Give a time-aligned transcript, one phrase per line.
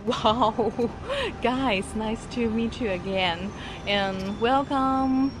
[0.05, 0.89] Wow,
[1.41, 3.49] guys, nice to meet you again
[3.87, 5.31] and welcome.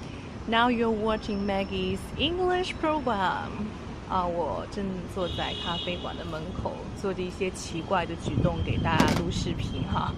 [0.47, 3.67] Now you're watching Maggie's English program.
[4.09, 10.13] 啊，我正坐在咖啡馆的门口，做着一些奇怪的举动给大家录视频哈。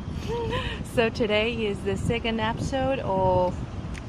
[0.95, 3.53] So today is the second episode of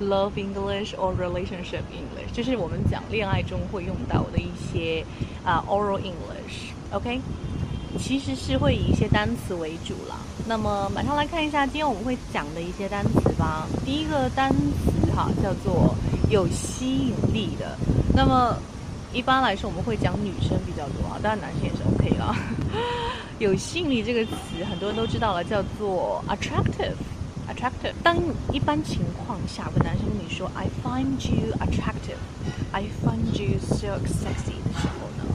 [0.01, 5.05] Love English or Relationship English，就是我们讲恋爱中会用到的一些
[5.45, 7.21] 啊 oral English。OK。
[8.00, 10.18] 其实是会以一些单词为主啦。
[10.48, 13.68] 那么马上来看一下今天我们会讲的一些单词吧。
[13.86, 15.96] 第一个单词哈叫做
[16.30, 17.78] 有吸引力的。
[18.14, 18.58] 那么
[19.14, 22.36] 一般来说我们会讲女生比较多啊，当然男生也是 OK 了。
[23.40, 26.96] 有吸引力这个词很多人都知道了，叫做 attractive。
[27.50, 27.94] attractive。
[28.02, 28.18] 当
[28.52, 35.26] 一般情况下，个男生跟你说 I find you attractive，I find you so sexy 的时候呢，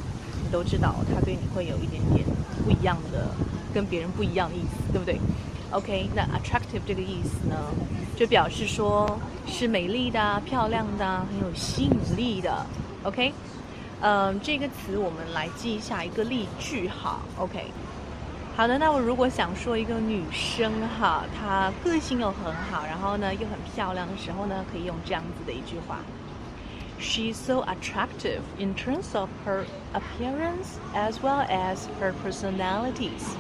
[0.43, 2.25] 你都知道他对你会有一点点。
[2.69, 3.31] 不一样的，
[3.73, 5.19] 跟别人不一样的意思，对不对
[5.71, 7.57] ？OK，那 attractive 这个意思呢，
[8.15, 12.67] 就表示说是美丽的、漂亮的、很有吸引力的。
[13.05, 13.33] OK，
[14.03, 17.21] 嗯，这个词我们来记一下一个例句哈。
[17.39, 17.65] OK，
[18.55, 26.01] 好的，那我如果想说一个女生哈，她个性又很好，然后呢又很漂亮的时候呢，可以用这样子的一句话。
[27.00, 33.36] She's so attractive in terms of her appearance as well as her personalities.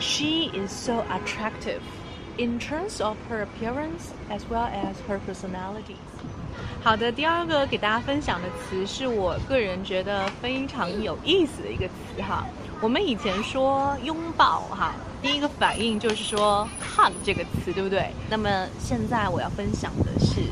[0.00, 1.80] She is so attractive
[2.36, 5.96] in terms of her appearance as well as her personalities.
[6.84, 12.46] 好的，第二个给大家分享的词是我个人觉得非常有意思的一个词哈。
[12.82, 18.10] 我们以前说拥抱哈，第一个反应就是说 hug 这个词，对不对？
[18.28, 20.42] 那么现在我要分享的是，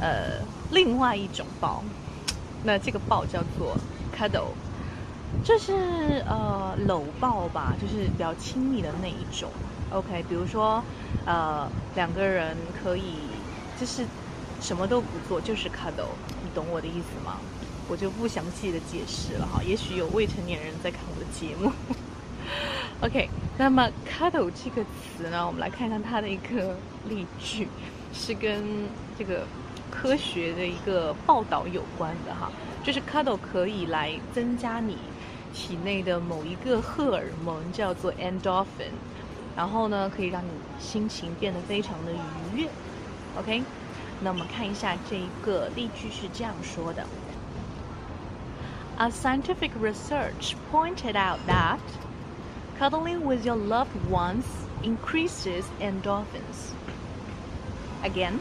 [0.00, 0.44] 呃。
[0.71, 1.83] 另外一种抱，
[2.63, 3.77] 那这个抱叫做
[4.17, 4.51] cuddle，
[5.43, 5.73] 就是
[6.27, 9.49] 呃搂抱吧，就是比较亲密的那一种。
[9.91, 10.81] OK，比如说
[11.25, 13.15] 呃两个人可以
[13.79, 14.05] 就是
[14.61, 17.37] 什么都不做，就是 cuddle，你懂我的意思吗？
[17.89, 21.71] 我就不详细的解释了哈，也许有未成年人在看我的节目。
[23.01, 26.77] OK，那么 cuddle 这个词呢，我们来看看它的一个
[27.09, 27.67] 例句，
[28.13, 28.63] 是跟
[29.19, 29.45] 这个。
[29.91, 32.49] 科学的一个报道有关的哈，
[32.83, 34.97] 就是 cuddle 可以来增加你
[35.53, 38.93] 体内的某一个荷尔蒙，叫做 endorphin，
[39.55, 40.49] 然后呢，可以让你
[40.79, 42.69] 心情变得非常的愉悦。
[43.37, 43.61] OK，
[44.21, 47.05] 那我们看一下这一个例句是这样说的
[48.97, 51.79] ：A scientific research pointed out that
[52.79, 54.45] cuddling with your loved ones
[54.81, 56.73] increases endorphins.
[58.03, 58.39] Again.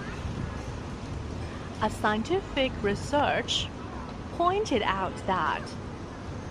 [1.81, 3.68] A scientific research
[4.38, 5.62] pointed out that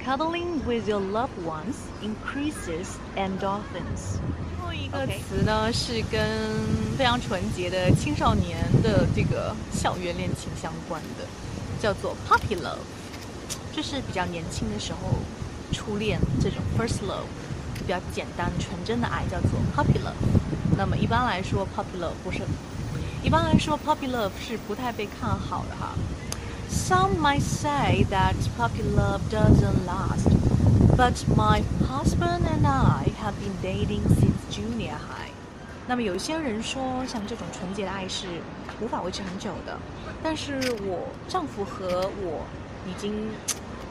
[0.05, 4.19] cuddling with your loved ones increases endorphins.
[4.61, 6.21] 最后一个词呢是跟
[6.99, 11.25] 非常纯洁的青少年的这个校园恋情相关的，
[11.81, 12.85] 叫做 puppy love，
[13.75, 15.19] 就是比较年轻的时候
[15.73, 17.27] 初恋这种 first love，
[17.75, 20.15] 比较简单纯真的爱叫做 puppy love。
[20.77, 22.41] 那么一般来说，puppy love 不是
[23.22, 25.94] 一般来说，puppy love 是不太被看好的哈。
[26.70, 30.30] Some might say that puppy love doesn't last,
[30.96, 35.32] but my husband and I have been dating since junior high.
[35.86, 38.28] 那么有一些人说，像这种纯洁的爱是
[38.80, 39.78] 无法维持很久的。
[40.24, 40.54] 但是
[40.84, 42.46] 我丈夫和我
[42.88, 43.14] 已经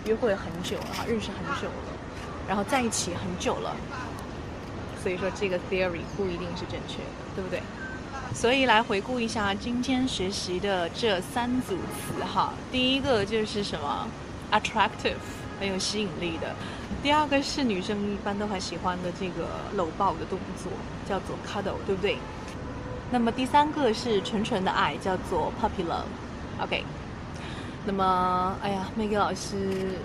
[0.06, 1.92] 约会很久了哈，认识很久了，
[2.48, 3.76] 然后在一起很久了。
[5.02, 7.60] 所以说这个 theory 不一定是正确的，对不对？
[8.34, 14.06] 所以来回顾一下今天学习的这三组词哈，第一个就是什么
[14.52, 15.16] ，attractive，
[15.58, 16.46] 很有吸引力的；
[17.02, 20.70] 第二个是女生一般都很喜欢的这个搂抱的动作，
[21.08, 22.18] 叫做 cuddle，对不对？
[23.10, 26.62] 那么第三个是纯纯的爱，叫做 puppy love。
[26.62, 26.84] OK，
[27.86, 29.98] 那么哎呀，Maggie 老师。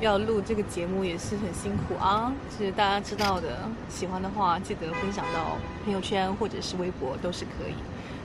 [0.00, 7.74] 要录这个节目也是很辛苦啊，其实大家知道的，喜欢的话记得分享到朋友圈或者是微博都是可以。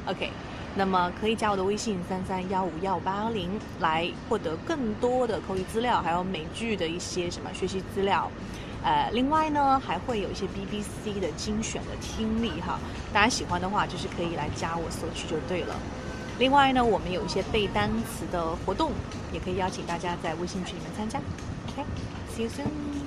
[0.05, 0.29] OK，
[0.73, 3.49] 那么可以加我的微信三三幺五幺八幺零
[3.81, 8.31] 来获得更多的口语资料，还有美剧的一些什么学习资料。
[8.81, 12.79] 呃，另外呢还会有一些 BBC 的精选的听力哈，
[13.11, 15.75] 大家喜欢的话就是可以来加我索取就对了。
[16.39, 18.91] 另外呢，我们有一些背单词的活动，
[19.33, 21.19] 也可以邀请大家在微信群里面参加。
[21.77, 21.85] Okay,
[22.29, 23.04] see you soon.